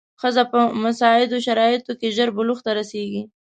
[0.21, 3.21] ښځې په مساعدو شرایطو کې ژر بلوغ ته رسېږي.